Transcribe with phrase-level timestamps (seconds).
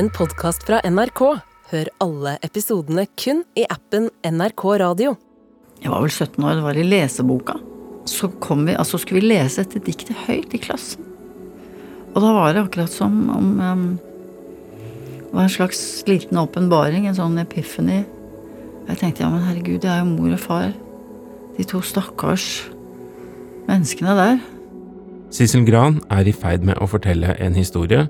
[0.00, 1.20] en podkast fra NRK.
[1.70, 5.10] Hør alle episodene kun i appen NRK Radio.
[5.82, 7.56] Jeg var vel 17 år, det var i leseboka.
[8.08, 11.04] Så vi, altså skulle vi lese dette diktet høyt i klassen.
[12.14, 13.84] Og da var det akkurat som om um,
[15.20, 18.00] Det var en slags liten åpenbaring, en sånn epiphany.
[18.88, 20.72] Jeg tenkte ja, men herregud, det er jo mor og far.
[21.58, 22.48] De to stakkars
[23.68, 24.40] menneskene der.
[25.30, 28.02] Sissel Gran er i ferd med å fortelle en historie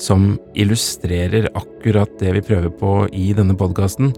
[0.00, 4.10] som illustrerer akkurat det vi prøver på i denne podkasten,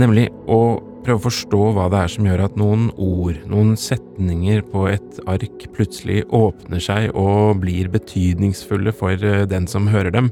[0.00, 4.62] nemlig å prøve å forstå hva det er som gjør at noen ord, noen setninger
[4.72, 10.30] på et ark plutselig åpner seg og blir betydningsfulle for eh, den som hører dem.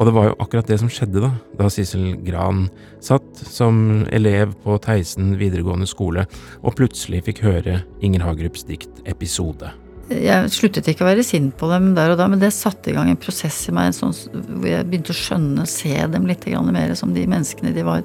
[0.00, 2.70] Og det var jo akkurat det som skjedde da, da Sissel Gran
[3.04, 6.24] satt som elev på Theisen videregående skole
[6.62, 9.74] og plutselig fikk høre Inger Hagerups dikt Episode.
[10.10, 12.94] Jeg sluttet ikke å være sint på dem der og da, men det satte i
[12.96, 16.96] gang en prosess i meg sånn, hvor jeg begynte å skjønne, se dem litt mer
[16.98, 18.02] som de menneskene de var.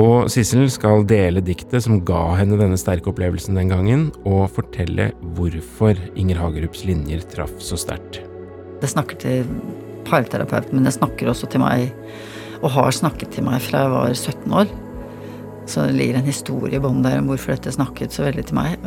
[0.00, 5.12] Og Sissel skal dele diktet som ga henne denne sterke opplevelsen den gangen, og fortelle
[5.36, 8.22] hvorfor Inger Hagerups linjer traff så sterkt.
[8.80, 9.46] Det snakker til
[10.08, 11.92] parterapeuten, men det snakker også til meg,
[12.64, 14.76] og har snakket til meg fra jeg var 17 år.
[15.68, 18.58] Så det ligger en historie i bånn der om hvorfor dette snakket så veldig til
[18.58, 18.80] meg.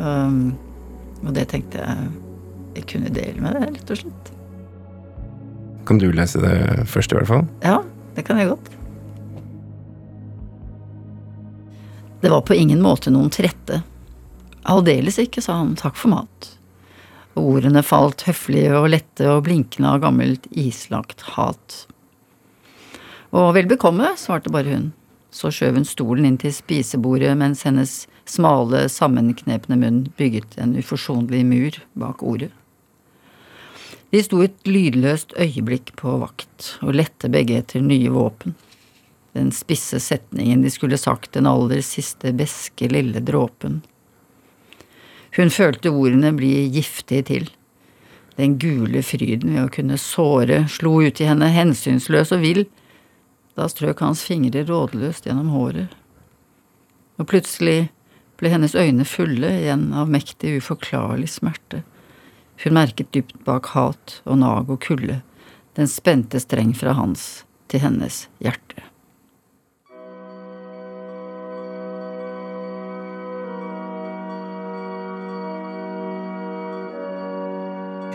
[1.22, 2.10] Og det tenkte jeg
[2.88, 4.32] kunne dele med deg, rett og slett.
[5.88, 6.56] Kan du lese det
[6.90, 7.46] først, i hvert fall?
[7.64, 7.78] Ja,
[8.16, 8.68] det kan jeg godt.
[12.20, 13.82] Det var på ingen måte noen trette.
[14.68, 16.50] Aldeles ikke, sa han, takk for mat.
[17.38, 21.84] Ordene falt høflige og lette og blinkende av gammelt islagt hat.
[23.30, 24.88] Og vel bekomme, svarte bare hun.
[25.30, 31.44] Så skjøv hun stolen inn til spisebordet mens hennes smale, sammenknepne munn bygget en uforsonlig
[31.46, 32.50] mur bak ordet.
[34.08, 38.54] De sto et lydløst øyeblikk på vakt og lette begge etter nye våpen.
[39.36, 43.82] Den spisse setningen de skulle sagt den aller siste beske, lille dråpen.
[45.36, 47.50] Hun følte ordene bli giftige til.
[48.38, 52.64] Den gule fryden ved å kunne såre slo ut i henne, hensynsløs og vill.
[53.58, 55.92] Da strøk hans fingre rådløst gjennom håret.
[57.18, 57.90] Og plutselig
[58.38, 61.82] ble hennes øyne fulle igjen av mektig, uforklarlig smerte.
[62.58, 65.20] Hun merket dypt bak hat og nag og kulde
[65.78, 68.82] den spente streng fra hans til hennes hjerte.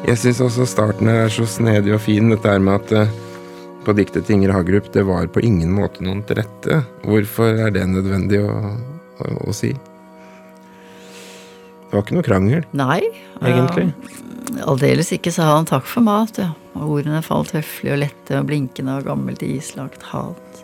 [0.04, 3.14] Jeg syns også starten her er så snedig og fin, dette her med at eh,
[3.88, 6.82] på diktet til Inger Hagerup det var på ingen måte noen til rette.
[7.08, 8.52] Hvorfor er det nødvendig å,
[9.24, 9.72] å, å si?
[11.94, 13.02] Det var ikke noe krangel, Nei,
[13.46, 13.84] egentlig.
[14.56, 16.48] Ja, aldeles ikke, sa han takk for mat, ja.
[16.74, 20.64] Og ordene falt høflig og lette og blinkende av gammelt islagt hat.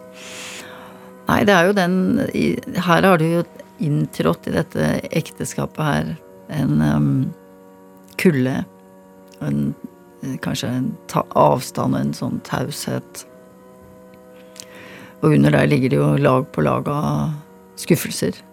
[1.28, 1.94] Nei, det er jo den
[2.82, 3.44] Her har du jo
[3.78, 4.90] inntrådt i dette
[5.22, 6.12] ekteskapet her
[6.58, 7.14] en um,
[8.18, 8.64] kulde.
[9.46, 9.64] En,
[10.42, 13.28] kanskje en ta avstand og en sånn taushet.
[15.22, 17.38] Og under der ligger det jo lag på lag av
[17.78, 18.49] skuffelser.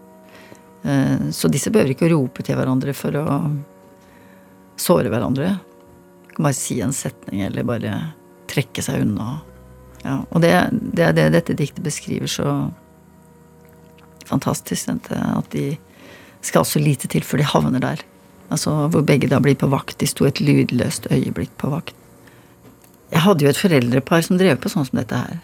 [0.87, 3.27] Eh, så disse behøver ikke å rope til hverandre for å
[4.79, 5.57] såre hverandre.
[6.35, 7.95] Kan bare si en setning eller bare
[8.51, 9.41] trekke seg unna.
[10.05, 12.51] Ja, og det, det er det dette diktet beskriver så
[14.29, 14.93] fantastisk.
[15.11, 15.73] At de
[16.47, 18.05] skal så lite til før de havner der.
[18.53, 19.99] Altså Hvor begge da blir på vakt.
[19.99, 21.97] De sto et lydløst øyeblikk på vakt.
[23.11, 25.43] Jeg hadde jo et foreldrepar som drev på sånn som dette her.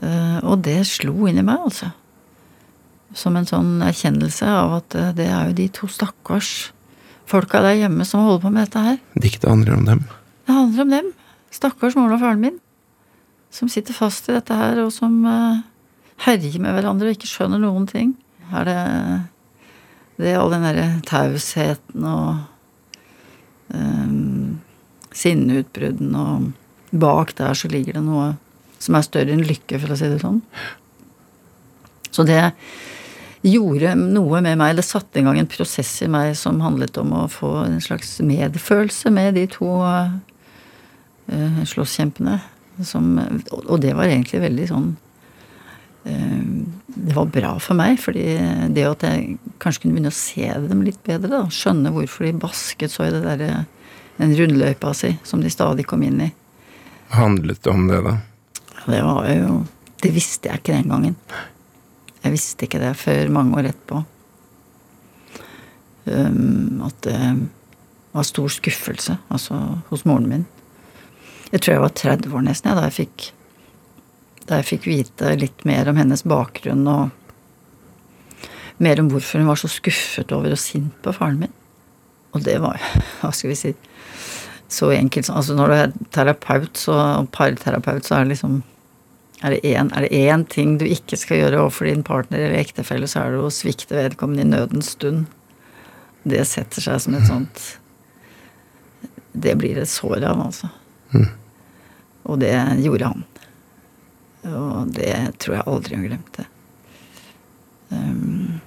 [0.00, 1.90] Eh, og det slo inn i meg, altså
[3.16, 6.70] som en sånn erkjennelse av at eh, det er jo de to stakkars
[7.30, 8.98] folka der hjemme som holder på med dette her.
[9.14, 10.04] Diktet handler om dem.
[10.46, 11.10] Det handler om dem.
[11.54, 12.58] Stakkars moren og faren min.
[13.54, 15.62] Som sitter fast i dette her, og som uh,
[16.26, 18.14] herjer med hverandre og ikke skjønner noen ting.
[18.54, 18.78] Er det
[20.20, 22.42] det all den derre tausheten og
[23.72, 24.60] um,
[25.16, 26.50] sinneutbruddene og
[26.90, 28.32] Bak der så ligger det noe
[28.82, 30.40] som er større enn lykke, for å si det sånn.
[32.10, 32.40] Så det
[33.46, 34.76] gjorde noe med meg.
[34.76, 38.18] Det satte i gang en prosess i meg som handlet om å få en slags
[38.24, 42.40] medfølelse med de to uh, slåsskjempene.
[42.84, 43.12] Som,
[43.66, 44.86] og det var egentlig veldig sånn
[46.08, 46.44] uh,
[46.94, 48.24] Det var bra for meg, fordi
[48.72, 52.34] det at jeg kanskje kunne begynne å se dem litt bedre, da, skjønne hvorfor de
[52.40, 53.64] basket så i det derre
[54.20, 56.30] den rundløypa si som de stadig kom inn i.
[57.16, 58.18] Handlet det om det, da?
[58.86, 59.62] Det var jo
[60.00, 61.16] Det visste jeg ikke den gangen.
[62.20, 64.02] Jeg visste ikke det før mange år etterpå.
[66.10, 67.18] Um, at det
[68.12, 69.58] var stor skuffelse, altså
[69.90, 70.46] hos moren min.
[71.52, 73.30] Jeg tror jeg var 30 år nesten da jeg fikk
[74.50, 77.10] da jeg fikk vite litt mer om hennes bakgrunn og
[78.82, 81.52] mer om hvorfor hun var så skuffet over og sint på faren min.
[82.34, 82.80] Og det var,
[83.20, 83.72] hva skal vi si,
[84.70, 88.60] så enkelt Altså når du er terapeut og parterapeut, så er det liksom
[89.40, 93.34] er det én ting du ikke skal gjøre overfor din partner eller ektefelle, så er
[93.34, 95.26] det å svikte vedkommende i nødens stund.
[96.28, 97.60] Det setter seg som et sånt
[99.32, 100.68] Det blir et sår av, altså.
[101.14, 101.30] Mm.
[102.28, 102.52] Og det
[102.84, 103.22] gjorde han.
[104.50, 106.44] Og det tror jeg aldri hun glemte.
[107.90, 108.58] Um,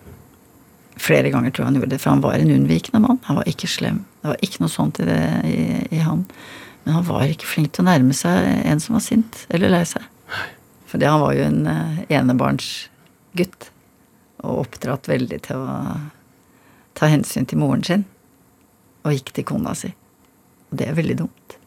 [0.97, 3.19] flere ganger tror jeg han gjorde det, for han var en unnvikende mann.
[3.27, 4.01] Han var ikke slem.
[4.23, 5.19] Det var ikke noe sånt i, det,
[5.51, 5.59] i,
[5.99, 6.25] i han.
[6.83, 9.83] Men han var ikke flink til å nærme seg en som var sint eller lei
[9.87, 10.07] seg.
[10.93, 13.69] Fordi han var jo en uh, enebarnsgutt.
[14.43, 15.77] Og oppdratt veldig til å
[16.93, 18.05] ta hensyn til moren sin.
[19.01, 19.89] Og ikke til kona si.
[20.69, 21.57] Og det er veldig dumt.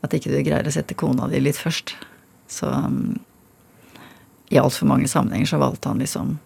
[0.00, 1.92] At ikke du greier å sette kona di litt først.
[2.48, 3.18] Så um,
[4.48, 6.38] i altfor mange sammenhenger så valgte han liksom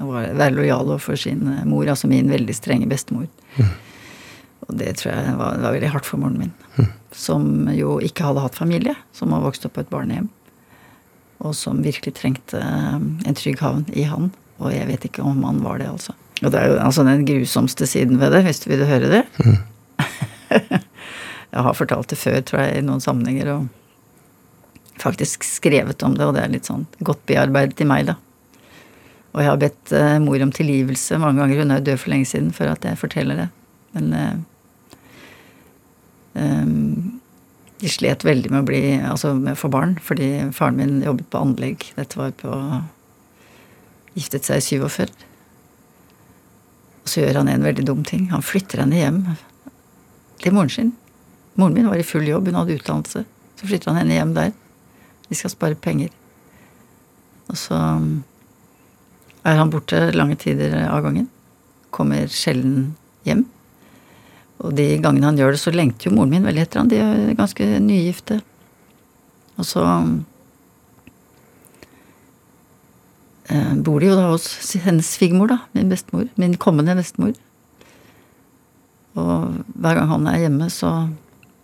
[0.00, 3.26] å være lojal overfor sin eh, mor, altså min veldig strenge bestemor.
[3.58, 3.72] Mm.
[4.68, 6.52] Og det tror jeg var, var, veldig hardt for moren min.
[6.78, 6.90] Mm.
[7.18, 10.30] Som jo ikke hadde hatt familie, som har vokst opp på et barnehjem.
[11.44, 14.32] Og som virkelig trengte um, en trygg havn i han.
[14.58, 16.16] Og jeg vet ikke om han var det, altså.
[16.42, 19.24] Og det er jo altså den grusomste siden ved det, hvis du vil høre det.
[19.42, 19.58] Mm.
[21.54, 23.52] jeg har fortalt det før, tror jeg, i noen sammenhenger.
[23.54, 23.68] og
[24.98, 28.16] faktisk skrevet om det, og det er litt sånn godt bearbeidet i meg, da.
[29.34, 32.30] Og jeg har bedt uh, mor om tilgivelse mange ganger, hun er død for lenge
[32.30, 33.48] siden, for at jeg forteller det.
[33.94, 34.34] Men uh,
[36.34, 37.17] um,
[37.78, 41.42] de slet veldig med å bli Altså med få barn, fordi faren min jobbet på
[41.42, 41.90] anlegg.
[41.98, 42.54] Dette var på
[44.18, 45.12] Giftet seg i 47.
[47.04, 48.26] Og så gjør han en veldig dum ting.
[48.32, 49.20] Han flytter henne hjem
[50.42, 50.90] til moren sin.
[51.58, 53.22] Moren min var i full jobb, hun hadde utdannelse.
[53.58, 54.50] Så flytter han henne hjem der.
[55.28, 56.10] De skal spare penger.
[57.48, 57.78] Og så
[59.46, 61.30] er han borte lange tider av gangen.
[61.94, 62.96] Kommer sjelden
[63.28, 63.46] hjem.
[64.58, 66.90] Og de gangene han gjør det, så lengter jo moren min veldig etter han.
[66.90, 68.40] De er ganske nygifte.
[69.58, 69.84] Og så
[73.50, 74.48] eh, bor de jo da hos
[74.82, 75.60] hennes svigermor, da.
[75.78, 76.26] Min bestemor.
[76.40, 77.36] Min kommende bestemor.
[79.18, 80.92] Og hver gang han er hjemme, så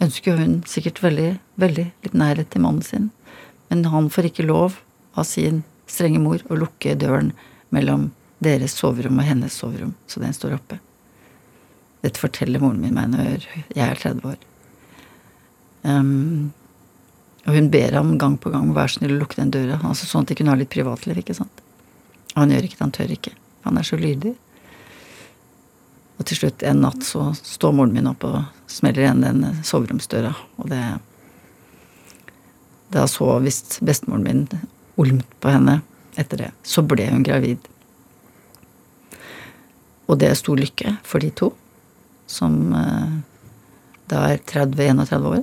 [0.02, 3.10] ønsker hun sikkert veldig, veldig litt nærhet til mannen sin.
[3.70, 4.80] Men han får ikke lov
[5.18, 7.32] av sin strenge mor å lukke døren
[7.74, 8.10] mellom
[8.44, 10.78] deres soverom og hennes soverom, så den står oppe.
[12.04, 14.42] Dette forteller moren min meg når jeg er 30 år.
[15.84, 16.52] Um,
[17.44, 20.24] og hun ber ham gang på gang vær snill å lukke den døra, altså sånn
[20.24, 21.64] at de kunne ha litt privatliv, ikke sant.
[22.34, 23.34] Og han gjør ikke det, han tør ikke.
[23.64, 24.34] Han er så lydig.
[26.14, 28.38] Og til slutt en natt så står moren min opp og
[28.70, 30.84] smeller igjen den soveromsdøra, og det
[32.94, 34.42] da så visst bestemoren min
[35.00, 35.80] olmt på henne
[36.20, 36.50] etter det.
[36.62, 37.58] Så ble hun gravid.
[40.06, 41.50] Og det er stor lykke for de to,
[42.30, 43.10] som eh,
[44.10, 45.42] da er 30-31 år.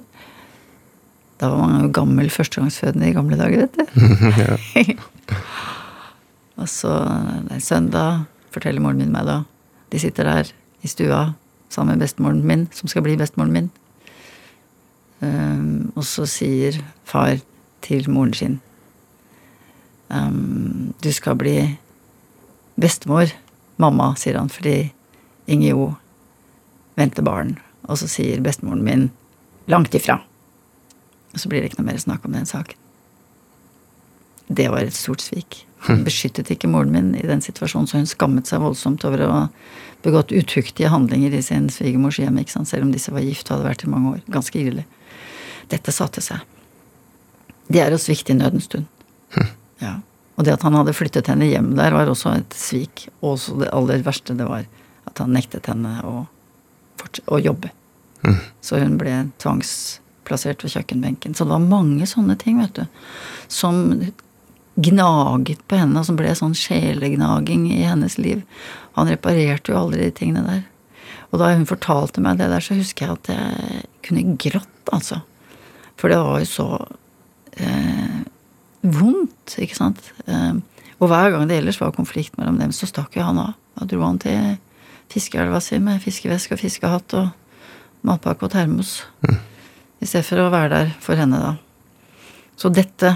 [1.42, 4.98] Da var man jo gammel førstegangsfødende i gamle dager, vet du.
[6.62, 6.94] og så
[7.48, 9.39] det er søndag, forteller moren min meg da.
[9.92, 10.51] De sitter der
[10.81, 11.31] i stua
[11.72, 13.72] sammen med bestemoren min, som skal bli bestemoren min.
[15.22, 17.36] Um, og så sier far
[17.86, 18.56] til moren sin
[20.10, 21.55] um, Du skal bli
[22.82, 23.29] bestemor.
[23.77, 24.91] Mamma, sier han, fordi
[25.48, 25.91] Inge Jo
[27.01, 27.55] venter barn.
[27.89, 29.10] Og så sier bestemoren min
[29.72, 30.20] langt ifra.
[31.34, 32.77] Og så blir det ikke noe mer snakk om den saken.
[34.51, 35.63] Det var et stort svik.
[35.88, 39.29] Hun beskyttet ikke moren min i den situasjonen, så hun skammet seg voldsomt over å
[39.31, 39.46] ha
[40.05, 43.86] begått utuktige handlinger i sin svigermors hjem, selv om disse var gift og hadde vært
[43.86, 44.22] i mange år.
[44.34, 44.86] Ganske ille.
[45.72, 46.43] Dette satte seg.
[47.72, 48.89] Det er å svikte i nødens stund.
[49.38, 49.51] Hm.
[49.81, 49.96] Ja.
[50.38, 53.08] Og det at han hadde flyttet henne hjem der, var også et svik.
[53.25, 54.67] Og det aller verste, det var
[55.10, 56.25] at han nektet henne å,
[57.27, 57.72] å jobbe.
[58.25, 58.39] Mm.
[58.62, 61.36] Så hun ble tvangsplassert ved kjøkkenbenken.
[61.36, 62.86] Så det var mange sånne ting, vet du,
[63.51, 63.81] som
[64.81, 68.43] gnaget på henne, og som ble sånn sjelegnaging i hennes liv.
[68.98, 70.63] Han reparerte jo aldri de tingene der.
[71.31, 75.22] Og da hun fortalte meg det der, så husker jeg at jeg kunne grått, altså.
[76.00, 76.67] For det var jo så
[77.62, 78.20] eh,
[78.81, 80.01] vondt, ikke sant.
[80.25, 80.60] Eh,
[81.01, 83.55] og hver gang det ellers var konflikt mellom dem, så stakk jo han av.
[83.77, 84.58] Da dro han til
[85.12, 87.32] fiskeelva si med fiskeveske og fiskehatt og
[88.08, 89.01] matpakke og termos.
[89.25, 89.39] Mm.
[90.01, 91.56] I stedet for å være der for henne, da.
[92.58, 93.15] Så dette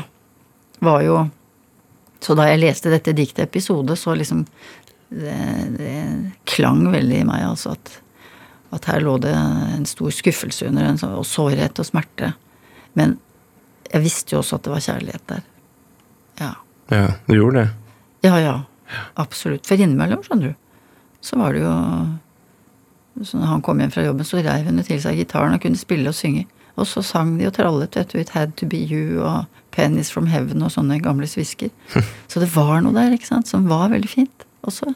[0.83, 1.25] var jo
[2.25, 4.39] Så da jeg leste dette diktet episode, så liksom
[5.13, 5.35] det,
[5.77, 5.91] det
[6.49, 7.91] klang veldig i meg, altså, at,
[8.73, 12.31] at her lå det en stor skuffelse under, en, og sårhet og smerte.
[12.97, 13.19] Men
[13.91, 15.43] jeg visste jo også at det var kjærlighet der.
[16.39, 16.51] Ja.
[16.89, 17.67] Ja, du gjorde det.
[18.25, 18.55] Ja, ja.
[19.21, 19.67] Absolutt.
[19.69, 20.64] For innimellom, skjønner du,
[21.25, 21.73] så var det jo
[23.23, 25.79] så Når han kom hjem fra jobben, så reiv hun til seg gitaren og kunne
[25.79, 26.41] spille og synge.
[26.75, 30.11] Og så sang de og trallet, vet du, It Had To Be You og Pennies
[30.11, 31.71] From Heaven og sånne gamle svisker.
[32.31, 34.91] Så det var noe der, ikke sant, som var veldig fint også.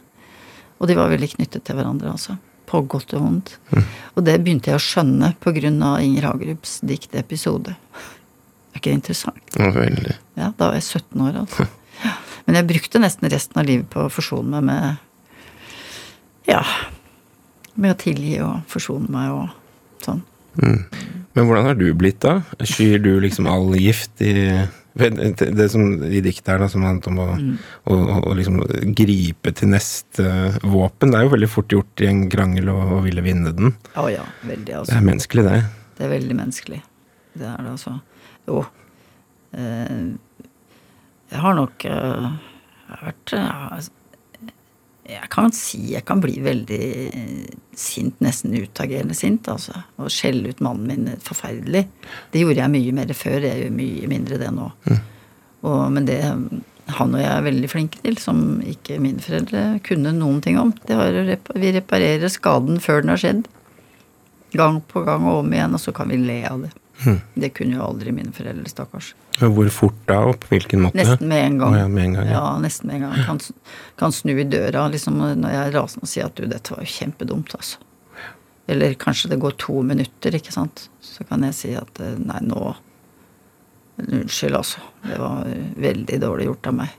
[0.79, 2.35] Og de var veldig knyttet til hverandre, altså.
[2.67, 3.55] På godt og vondt.
[4.19, 7.73] Og det begynte jeg å skjønne på grunn av Inger Hagerups diktepisode.
[7.73, 9.55] Er ikke det interessant?
[9.55, 10.15] Ja, veldig.
[10.35, 11.65] Ja, da var jeg 17 år, altså.
[12.45, 15.05] Men jeg brukte nesten resten av livet på å forsone meg med
[16.49, 16.63] Ja.
[17.79, 20.23] Med å tilgi og forsone meg og sånn.
[20.59, 22.41] Men hvordan har du blitt, da?
[22.65, 24.33] Skyr du liksom all gift i
[24.99, 28.57] det som i diktet her, da, som handlet om å, å, å, å liksom
[28.97, 30.25] gripe til neste
[30.65, 31.13] våpen.
[31.13, 33.75] Det er jo veldig fort gjort i en krangel å, ville vinne den.
[33.95, 34.97] Å ja, veldig, Det altså.
[34.97, 35.61] er menneskelig, det.
[35.99, 36.81] Det er veldig menneskelig.
[37.39, 37.95] Det er det, altså.
[38.49, 38.65] Jo.
[39.55, 39.95] Eh,
[41.29, 42.29] jeg har nok eh,
[43.05, 43.89] vært eh,
[45.09, 49.83] Jeg kan si jeg kan bli veldig eh, sint, nesten utagerende sint, altså.
[49.97, 51.87] Og skjelle ut mannen min forferdelig.
[52.33, 53.47] Det gjorde jeg mye mer før.
[53.47, 54.67] Jeg gjør mye mindre det nå.
[55.65, 56.19] Og, men det
[56.97, 60.73] han og jeg er veldig flinke til, som ikke mine foreldre kunne noen ting om.
[60.87, 63.43] Det var å repa vi reparerer skaden før den har skjedd.
[64.57, 66.71] Gang på gang og om igjen, og så kan vi le av det.
[67.39, 69.13] Det kunne jo aldri mine foreldre, stakkars.
[69.39, 70.97] Hvor fort da, og på hvilken måte?
[70.99, 71.73] Nesten med en gang.
[71.75, 72.33] Oh, ja, med en gang, ja.
[72.33, 73.21] Ja, nesten med en gang.
[73.25, 73.39] Kan,
[74.01, 76.83] kan snu i døra liksom, når jeg er rasende og si at du, dette var
[76.83, 77.79] jo kjempedumt, altså.
[78.69, 80.89] Eller kanskje det går to minutter, ikke sant.
[81.01, 82.75] Så kan jeg si at eh, nei, nå
[83.99, 84.79] Unnskyld, altså.
[85.03, 86.91] Det var veldig dårlig gjort av meg.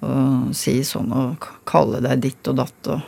[0.00, 0.12] Å
[0.56, 3.02] si sånn og kalle deg ditt og datt og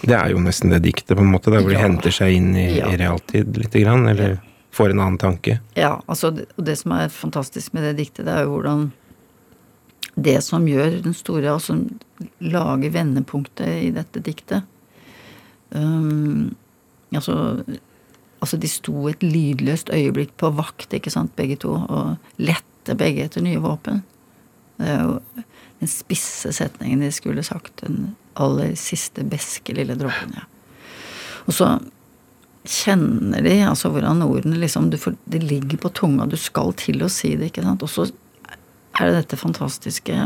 [0.00, 2.54] Det er jo nesten det diktet, på en måte, der hvor de henter seg inn
[2.56, 2.88] i, Ja.
[2.88, 4.38] i realtid lite grann, eller
[4.70, 5.58] får en annen tanke.
[5.76, 8.92] Ja, altså, det- og det som er fantastisk med det diktet, det er jo hvordan
[10.20, 11.88] Det som gjør den store Altså
[12.40, 14.62] lager vendepunktet i dette diktet
[15.70, 16.54] um,
[17.14, 17.64] Altså
[18.40, 23.26] Altså, de sto et lydløst øyeblikk på vakt, ikke sant, begge to, og lette begge
[23.26, 24.00] etter nye våpen.
[24.78, 25.44] Det er jo
[25.82, 30.46] den spisse setningen de skulle sagt, den aller siste beske lille dråpen, ja.
[31.44, 31.68] Og så
[32.68, 37.08] kjenner de altså hvordan ordene liksom får, Det ligger på tunga, du skal til å
[37.08, 37.82] si det, ikke sant.
[37.82, 38.06] Og så
[39.00, 40.16] er det dette fantastiske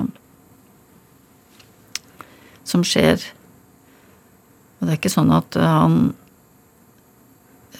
[2.65, 3.23] som skjer.
[4.79, 5.99] Og det er ikke sånn at han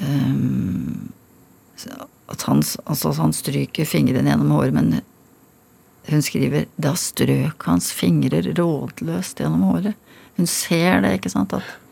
[0.01, 1.11] um,
[2.33, 5.03] At han, altså, at han stryker fingrene gjennom håret, men
[6.09, 9.99] hun skriver da strøk hans fingre rådløst gjennom håret.
[10.39, 11.84] Hun ser det, ikke sant, at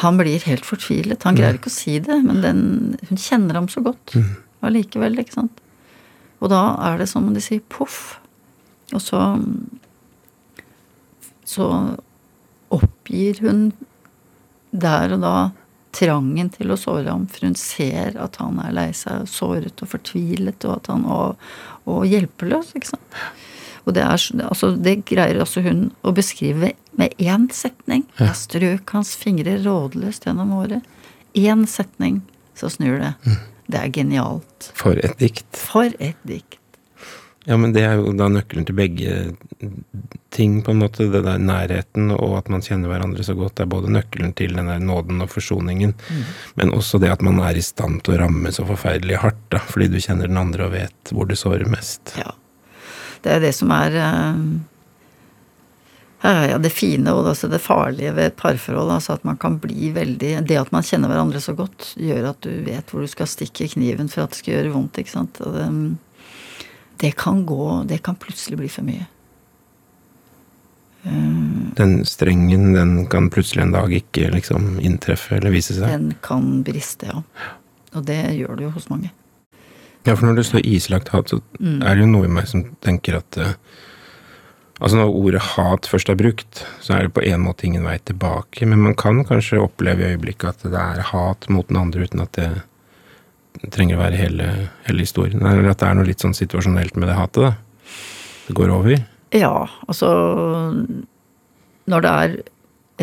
[0.00, 1.22] han blir helt fortvilet.
[1.22, 2.62] Han greier ikke å si det, men den,
[3.08, 4.16] hun kjenner ham så godt
[4.64, 5.60] allikevel, ikke sant.
[6.42, 8.18] Og da er det som om de sier poff.
[8.92, 9.20] Og så
[11.44, 11.66] Så
[12.72, 13.72] oppgir hun
[14.72, 15.34] der og da
[15.94, 19.92] trangen til å såre ham, for hun ser at han er lei seg, såret og
[19.92, 21.44] fortvilet, og at han og,
[21.86, 23.20] og hjelpeløs, ikke sant.
[23.84, 28.06] Og det, er, altså, det greier også hun å beskrive med én setning.
[28.20, 30.84] Jeg strøk hans fingre rådløst gjennom håret.
[31.36, 32.22] Én setning,
[32.56, 33.14] så snur det.
[33.68, 34.70] Det er genialt.
[34.76, 35.48] For et dikt.
[35.56, 36.60] For et dikt.
[37.44, 39.16] Ja, men det er jo da nøkkelen til begge
[40.32, 41.10] ting, på en måte.
[41.12, 44.56] Det der nærheten og at man kjenner hverandre så godt, det er både nøkkelen til
[44.56, 45.92] den der nåden og forsoningen,
[46.56, 49.60] men også det at man er i stand til å ramme så forferdelig hardt, da,
[49.60, 52.16] fordi du kjenner den andre og vet hvor du sårer mest.
[52.20, 52.32] Ja.
[53.24, 54.34] Det er det som er eh,
[56.50, 58.92] ja, det fine og også det farlige ved et parforhold.
[58.96, 62.44] Altså at man kan bli veldig Det at man kjenner hverandre så godt, gjør at
[62.44, 65.00] du vet hvor du skal stikke kniven for at det skal gjøre vondt.
[65.00, 65.40] ikke sant?
[65.40, 65.66] Det,
[67.02, 69.08] det kan gå Det kan plutselig bli for mye.
[71.76, 75.90] Den strengen, den kan plutselig en dag ikke liksom inntreffe eller vise seg.
[75.90, 77.20] Den kan briste, ja.
[77.94, 79.10] Og det gjør det jo hos mange.
[80.04, 82.66] Ja, for når det står islagt hat, så er det jo noe i meg som
[82.84, 83.56] tenker at eh,
[84.82, 87.94] Altså når ordet hat først er brukt, så er det på en måte ingen vei
[88.02, 92.08] tilbake, men man kan kanskje oppleve i øyeblikket at det er hat mot den andre
[92.08, 92.48] uten at det
[93.72, 94.48] trenger å være hele,
[94.88, 95.42] hele historien.
[95.46, 97.94] Eller at det er noe litt sånn situasjonelt med det hatet, da.
[98.48, 98.98] Det går over.
[99.34, 99.54] Ja,
[99.86, 100.10] altså
[101.88, 102.36] Når det er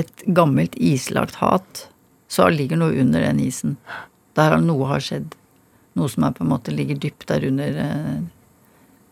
[0.01, 1.87] et gammelt islagt hat,
[2.31, 3.77] så ligger noe under den isen.
[4.35, 5.35] Der har noe har skjedd.
[5.99, 8.21] Noe som er på en måte ligger dypt der under eh,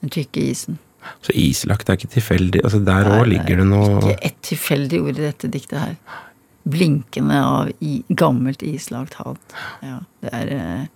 [0.04, 0.80] den tykke isen.
[1.24, 2.64] Så islagt er ikke tilfeldig.
[2.64, 5.80] Altså Der òg det ligger er det noe Ikke et tilfeldig ord i dette diktet
[5.80, 5.98] her.
[6.70, 9.38] Blinkende av i, gammelt islagt hav.
[9.84, 10.88] Ja, det er eh,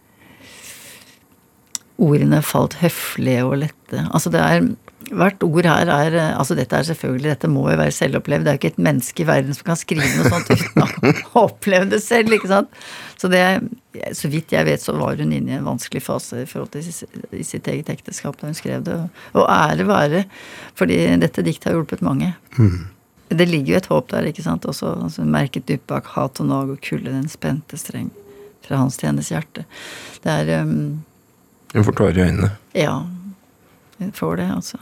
[2.03, 4.03] ordene falt høflige og lette.
[4.11, 4.67] Altså det er
[5.11, 8.45] Hvert ord her er Altså dette er selvfølgelig, dette må jo være selvopplevd.
[8.45, 11.43] Det er jo ikke et menneske i verden som kan skrive noe sånt uten å
[11.47, 12.71] oppleve det selv, ikke sant.
[13.19, 13.43] Så det
[14.17, 16.83] Så vidt jeg vet, så var hun inne i en vanskelig fase i forhold til
[17.39, 18.97] i sitt eget ekteskap da hun skrev det.
[19.33, 20.25] Og ære være,
[20.79, 22.33] fordi dette diktet har hjulpet mange.
[22.57, 22.89] Mm.
[23.33, 24.91] Det ligger jo et håp der, ikke sant, også.
[25.05, 28.11] Altså, merket dypt bak hat og nag og kulde den spente streng
[28.63, 29.65] fra hans til hennes hjerte.
[30.23, 31.03] Det er um,
[31.73, 32.51] Hun får tårer i øynene.
[32.77, 32.97] Ja.
[33.99, 34.77] Hun får det, altså.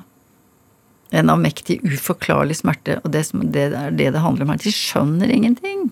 [1.11, 4.61] En avmektig, uforklarlig smerte, og det, det er det det handler om her.
[4.63, 5.89] De skjønner ingenting.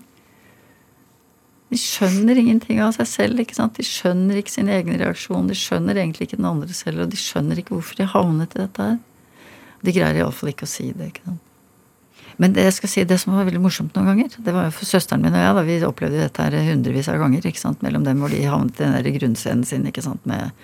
[1.70, 3.42] De skjønner ingenting av seg selv.
[3.42, 3.76] ikke sant?
[3.76, 5.50] De skjønner ikke sin egen reaksjon.
[5.50, 8.64] De skjønner egentlig ikke den andre selv, og de skjønner ikke hvorfor de havnet i
[8.64, 8.98] dette her.
[9.80, 11.12] De greier iallfall ikke å si det.
[11.12, 11.46] ikke sant?
[12.40, 14.72] Men det jeg skal si, det som var veldig morsomt noen ganger, det var jo
[14.72, 17.82] for søsteren min og jeg, da vi opplevde dette her hundrevis av ganger, ikke sant,
[17.84, 20.54] mellom dem hvor de havnet i den der grunnscenen sin, ikke sant, med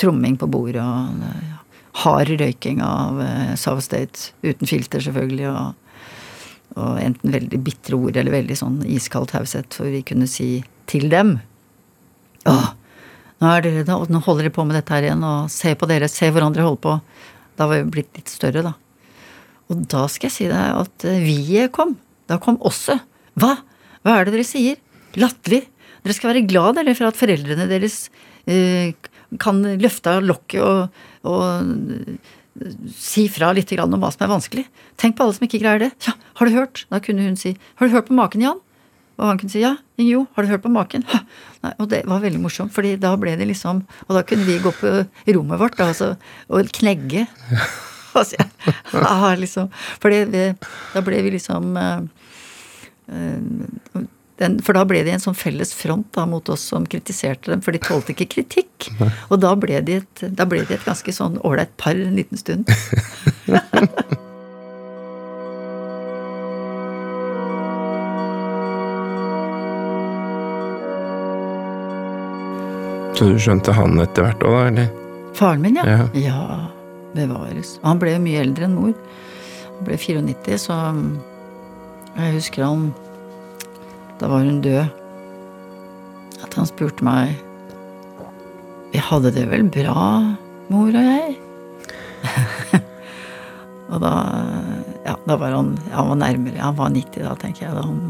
[0.00, 1.58] tromming på bordet og ja,
[2.02, 6.02] hard røyking av uh, South State, uten filter selvfølgelig, og,
[6.76, 11.08] og, enten veldig bitre ord eller veldig sånn iskald taushet, for vi kunne si til
[11.12, 11.38] dem
[12.48, 12.54] Å,
[13.42, 16.30] nå, dere, nå holder dere på med dette her igjen, og se på dere, se
[16.30, 16.94] hvordan dere holder på.
[17.58, 18.72] Da var vi blitt litt større, da.
[19.68, 21.96] Og da skal jeg si deg at eh, vi kom.
[22.30, 22.96] Da kom også.
[23.36, 23.58] Hva?
[24.06, 24.78] Hva er det dere sier?
[25.20, 25.66] Latterlig.
[26.04, 28.06] Dere skal være glad dere, for at foreldrene deres
[28.48, 28.94] eh,
[29.40, 32.14] kan løfte av lokket og, og uh,
[32.94, 34.64] si fra litt om hva som er vanskelig.
[34.98, 35.90] Tenk på alle som ikke greier det.
[36.06, 36.86] Ja, har du hørt?
[36.90, 38.62] Da kunne hun si Har du hørt på maken, Jan?
[39.18, 39.74] Og han kunne si ja.
[39.98, 41.04] Jo, har du hørt på maken?
[41.64, 44.60] Nei, og det var veldig morsomt, fordi da ble det liksom Og da kunne vi
[44.62, 44.92] gå på
[45.34, 46.14] rommet vårt da, altså,
[46.48, 47.26] og knegge.
[48.18, 48.40] Altså,
[48.90, 49.68] ja, liksom,
[50.02, 52.00] for da ble vi liksom uh,
[54.38, 57.62] den, for da ble de en sånn felles front da, mot oss som kritiserte dem,
[57.64, 58.88] for de tålte ikke kritikk.
[59.32, 62.70] Og da ble de et, ble de et ganske sånn ålreit par en liten stund.
[73.18, 74.66] Så du skjønte han etter hvert òg, da?
[74.70, 74.90] eller?
[75.34, 75.86] Faren min, ja.
[75.90, 76.04] ja.
[76.22, 76.58] ja.
[77.16, 77.72] Bevares.
[77.82, 78.94] Han ble jo mye eldre enn mor.
[79.72, 80.76] Han ble 94, så
[82.14, 82.92] jeg husker han
[84.18, 84.88] Da var hun død.
[86.44, 87.34] At han spurte meg
[88.92, 90.04] Vi hadde det vel bra,
[90.70, 91.34] mor og jeg?
[93.90, 94.14] og da
[95.06, 96.62] Ja, da var han Han var nærmere.
[96.62, 97.76] Han var 90 da, tenker jeg.
[97.76, 98.02] Da han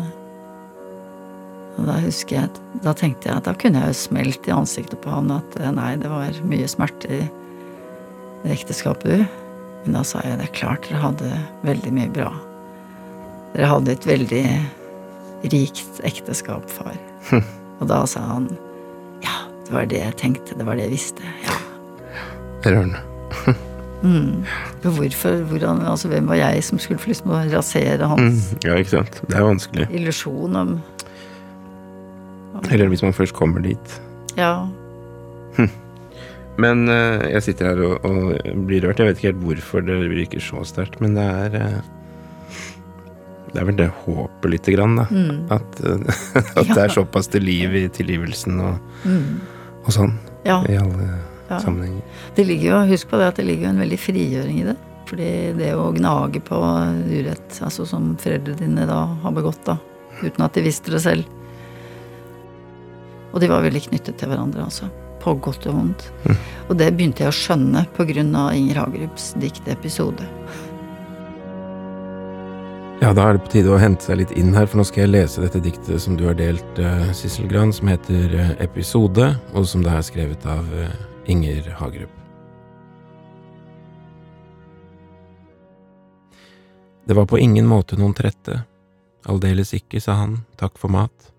[1.78, 4.98] og da husker jeg, da tenkte jeg at da kunne jeg jo smelt i ansiktet
[5.04, 7.20] på han at nei, det var mye smerte i
[8.42, 9.28] det ekteskapet.
[9.84, 11.30] Men da sa jeg det er klart dere hadde
[11.62, 12.32] veldig mye bra.
[13.54, 14.42] Dere hadde et veldig
[15.42, 16.96] rikt ekteskap, far.
[17.78, 18.50] Og da sa han
[19.22, 21.32] ja, det var det jeg tenkte, det var det jeg visste.
[21.46, 21.56] Ja.
[22.66, 23.00] Rørende.
[24.02, 24.44] mm.
[24.82, 28.62] Hvorfor, hvordan, altså Hvem var jeg som skulle liksom rasere hans mm.
[28.64, 29.20] Ja, ikke sant.
[29.26, 29.88] Det er vanskelig.
[29.94, 30.78] illusjon om,
[32.54, 34.00] om Eller hvis man først kommer dit.
[34.38, 34.66] Ja.
[35.58, 35.70] Hm.
[36.62, 38.32] Men uh, jeg sitter her og, og,
[38.66, 38.98] blir rørt.
[38.98, 41.76] Jeg vet ikke helt hvorfor det virker så sterkt, men det er uh,
[43.52, 45.06] Det er vel det håpet lite grann, da.
[45.10, 45.46] Mm.
[45.54, 46.20] At, uh,
[46.58, 46.74] at ja.
[46.74, 49.24] det er såpass til liv i tilgivelsen og, mm.
[49.84, 50.14] og sånn.
[50.46, 50.60] Ja.
[50.68, 51.08] I alle
[51.48, 51.58] ja.
[51.62, 52.04] sammenhenger.
[52.36, 54.76] Det ligger jo, Husk på det at det ligger jo en veldig frigjøring i det.
[55.08, 56.56] Fordi det å gnage på
[57.08, 59.78] urett, altså som foreldrene dine da har begått, da,
[60.20, 61.36] uten at de visste det selv
[63.32, 64.88] Og de var veldig knyttet til hverandre, altså
[65.22, 66.04] på godt og vondt.
[66.24, 66.36] Mm.
[66.68, 68.22] Og det begynte jeg å skjønne pga.
[68.54, 70.26] Inger Hagerups diktepisode.
[72.98, 75.04] Ja, da er det på tide å hente seg litt inn her, for nå skal
[75.04, 77.06] jeg lese dette diktet som du har delt, uh,
[77.46, 80.90] Gran, som heter uh, Episode, og som det er skrevet av uh,
[81.30, 82.10] Inger Hagerup.
[87.06, 88.64] Det var på ingen måte noen trette,
[89.30, 91.30] aldeles ikke, sa han, takk for mat,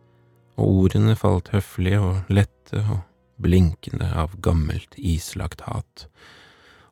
[0.56, 3.04] og ordene falt høflige og lette og
[3.36, 6.08] blinkende av gammelt, islagt hat.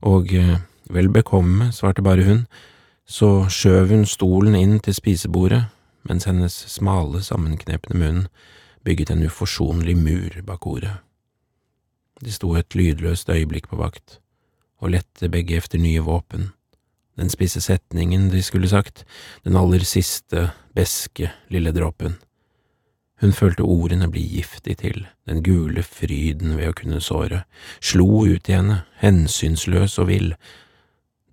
[0.03, 0.58] Og eh,
[0.91, 2.49] vel bekomme, svarte bare hun,
[3.08, 5.63] så skjøv hun stolen inn til spisebordet,
[6.08, 8.28] mens hennes smale, sammenknepne munn
[8.84, 10.98] bygget en uforsonlig mur bak ordet.
[12.24, 14.20] De sto et lydløst øyeblikk på vakt,
[14.82, 16.52] og lette begge efter nye våpen.
[17.17, 19.06] Den spisse setningen de skulle sagt,
[19.43, 22.17] den aller siste, beske lille dråpen.
[23.22, 27.46] Hun følte ordene bli giftig til, den gule fryden ved å kunne såre,
[27.82, 30.36] slo ut i henne, hensynsløs og vill.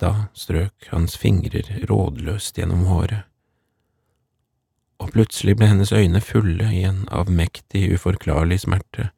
[0.00, 3.24] Da strøk hans fingrer rådløst gjennom håret.
[5.02, 9.10] Og plutselig ble hennes øyne fulle igjen av mektig, uforklarlig smerte.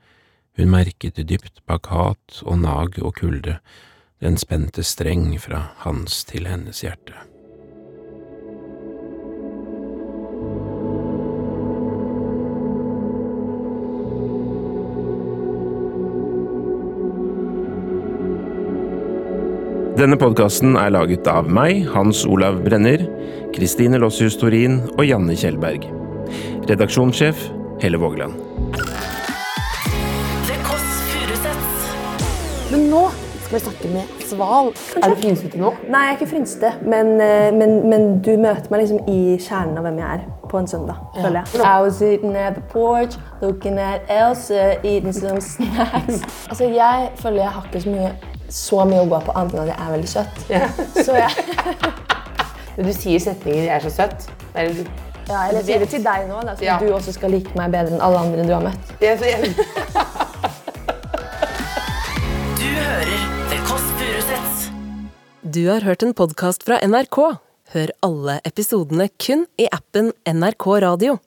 [0.57, 3.59] Hun merket dypt bak hat og nag og kulde
[4.25, 7.36] den spente streng fra hans til hennes hjerte.
[19.97, 23.01] Denne podkasten er laget av meg, Hans Olav Brenner,
[23.57, 25.87] Kristine Lossius Torin og Janne Kjellberg.
[26.69, 27.47] Redaksjonssjef
[27.81, 28.37] Helle Vågeland.
[30.45, 31.89] The Kåss Furuseths.
[32.75, 33.07] Men nå
[33.47, 34.71] skal vi snakke med Sval.
[35.01, 35.73] Er du frynsete nå?
[35.89, 39.81] Nei, jeg er ikke frynsete, men, eh, men, men du møter meg liksom i kjernen
[39.81, 41.65] av hvem jeg er på en søndag, føler jeg.
[41.65, 44.53] I was eating at the porch, looking at Else,
[44.85, 46.21] eating some snacks.
[46.51, 48.17] Altså, jeg føler jeg har ikke så mye,
[48.49, 50.35] så mye å gå på annet enn at jeg er veldig søt.
[51.07, 51.31] Så jeg,
[52.77, 54.87] Men du sier setninger 'jeg er så søt' det er,
[55.29, 56.79] ja, eller jeg sier det til deg nå, da, så Ja.
[56.79, 58.93] du også skal like meg bedre enn alle andre du har møtt.
[59.01, 59.55] det er så, jeg,
[62.57, 64.71] Du hører The Kåss Furuseths.
[65.43, 67.19] Du har hørt en podkast fra NRK.
[67.75, 71.19] Hør alle episodene kun i appen NRK Radio.